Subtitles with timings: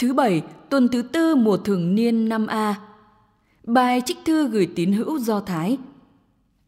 [0.00, 2.74] Thứ bảy, tuần thứ tư mùa thường niên năm A.
[3.64, 5.78] Bài trích thư gửi tín hữu Do Thái.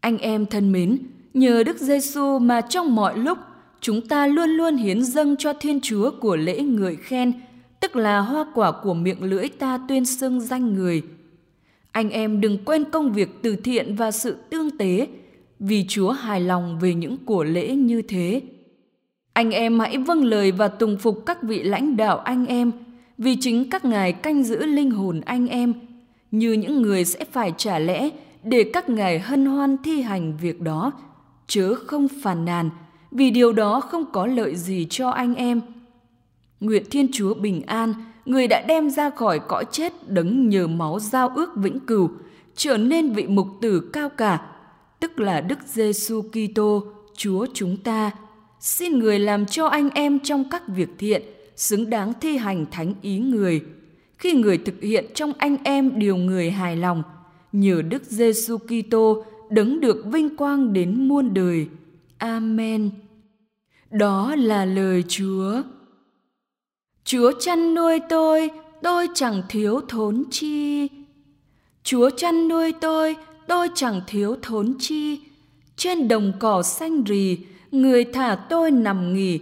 [0.00, 0.98] Anh em thân mến,
[1.34, 3.38] nhờ Đức Giêsu mà trong mọi lúc
[3.80, 7.32] chúng ta luôn luôn hiến dâng cho Thiên Chúa của lễ người khen,
[7.80, 11.02] tức là hoa quả của miệng lưỡi ta tuyên xưng danh người.
[11.92, 15.08] Anh em đừng quên công việc từ thiện và sự tương tế,
[15.58, 18.42] vì Chúa hài lòng về những của lễ như thế.
[19.32, 22.72] Anh em hãy vâng lời và tùng phục các vị lãnh đạo anh em,
[23.18, 25.74] vì chính các ngài canh giữ linh hồn anh em,
[26.30, 28.10] như những người sẽ phải trả lẽ
[28.42, 30.92] để các ngài hân hoan thi hành việc đó,
[31.46, 32.70] chớ không phàn nàn,
[33.10, 35.60] vì điều đó không có lợi gì cho anh em.
[36.60, 37.94] Nguyện Thiên Chúa bình an,
[38.26, 42.10] người đã đem ra khỏi cõi chết đấng nhờ máu giao ước vĩnh cửu,
[42.56, 44.40] trở nên vị mục tử cao cả,
[45.00, 46.82] tức là Đức Giêsu Kitô,
[47.16, 48.10] Chúa chúng ta.
[48.60, 51.22] Xin người làm cho anh em trong các việc thiện,
[51.58, 53.62] xứng đáng thi hành thánh ý người.
[54.18, 57.02] Khi người thực hiện trong anh em điều người hài lòng,
[57.52, 61.66] nhờ Đức Giêsu Kitô đấng được vinh quang đến muôn đời.
[62.18, 62.90] Amen.
[63.90, 65.62] Đó là lời Chúa.
[67.04, 68.50] Chúa chăn nuôi tôi,
[68.82, 70.88] tôi chẳng thiếu thốn chi.
[71.82, 73.16] Chúa chăn nuôi tôi,
[73.48, 75.20] tôi chẳng thiếu thốn chi.
[75.76, 77.38] Trên đồng cỏ xanh rì,
[77.70, 79.40] người thả tôi nằm nghỉ.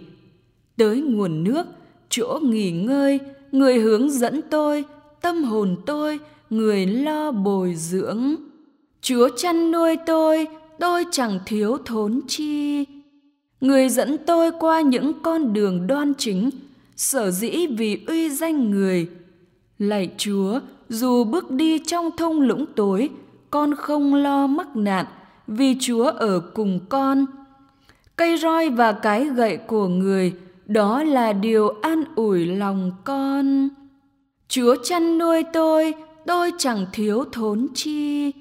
[0.77, 1.65] Tới nguồn nước,
[2.09, 3.19] chỗ nghỉ ngơi,
[3.51, 4.85] người hướng dẫn tôi,
[5.21, 8.35] tâm hồn tôi, người lo bồi dưỡng.
[9.01, 10.47] Chúa chăn nuôi tôi,
[10.79, 12.85] tôi chẳng thiếu thốn chi.
[13.61, 16.49] Người dẫn tôi qua những con đường đoan chính,
[16.95, 19.07] sở dĩ vì uy danh người.
[19.79, 23.09] Lạy Chúa, dù bước đi trong thung lũng tối,
[23.49, 25.05] con không lo mắc nạn,
[25.47, 27.25] vì Chúa ở cùng con.
[28.15, 30.33] Cây roi và cái gậy của người,
[30.67, 33.69] đó là điều an ủi lòng con.
[34.47, 35.93] Chúa chăn nuôi tôi,
[36.25, 38.31] tôi chẳng thiếu thốn chi.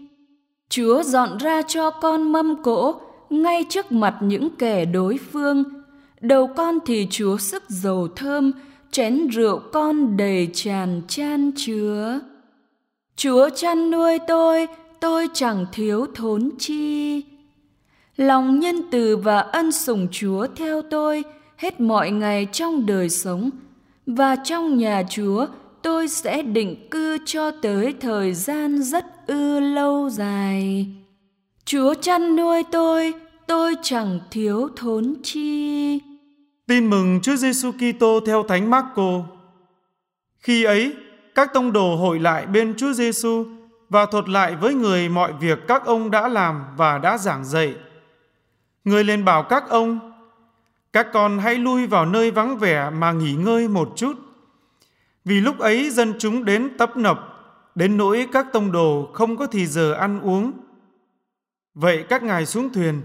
[0.69, 5.65] Chúa dọn ra cho con mâm cỗ ngay trước mặt những kẻ đối phương.
[6.21, 8.53] Đầu con thì Chúa sức dầu thơm,
[8.91, 12.21] chén rượu con đầy tràn chan chứa.
[13.17, 14.67] Chúa chăn nuôi tôi,
[15.01, 17.23] tôi chẳng thiếu thốn chi.
[18.17, 21.25] Lòng nhân từ và ân sủng Chúa theo tôi
[21.57, 23.51] hết mọi ngày trong đời sống
[24.07, 25.47] và trong nhà Chúa
[25.83, 30.87] tôi sẽ định cư cho tới thời gian rất ư lâu dài.
[31.65, 33.15] Chúa chăn nuôi tôi,
[33.47, 36.01] tôi chẳng thiếu thốn chi.
[36.67, 39.23] Tin mừng Chúa Giêsu Kitô theo Thánh Marco.
[40.39, 40.95] Khi ấy,
[41.35, 43.45] các tông đồ hội lại bên Chúa Giêsu
[43.89, 47.75] và thuật lại với người mọi việc các ông đã làm và đã giảng dạy.
[48.85, 50.13] Người lên bảo các ông,
[50.97, 54.15] các con hãy lui vào nơi vắng vẻ mà nghỉ ngơi một chút.
[55.25, 57.19] Vì lúc ấy dân chúng đến tấp nập,
[57.75, 60.53] đến nỗi các tông đồ không có thì giờ ăn uống.
[61.75, 63.03] Vậy các ngài xuống thuyền,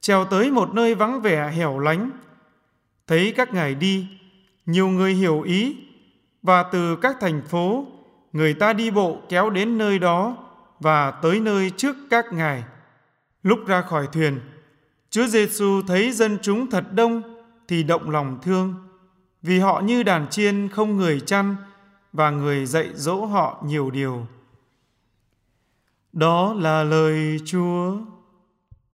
[0.00, 2.10] trèo tới một nơi vắng vẻ hẻo lánh.
[3.06, 4.06] Thấy các ngài đi,
[4.66, 5.76] nhiều người hiểu ý,
[6.42, 7.86] và từ các thành phố,
[8.32, 10.36] người ta đi bộ kéo đến nơi đó
[10.80, 12.64] và tới nơi trước các ngài.
[13.42, 14.40] Lúc ra khỏi thuyền,
[15.12, 17.22] Chúa Giêsu thấy dân chúng thật đông
[17.68, 18.74] thì động lòng thương,
[19.42, 21.56] vì họ như đàn chiên không người chăn
[22.12, 24.26] và người dạy dỗ họ nhiều điều.
[26.12, 27.96] Đó là lời Chúa.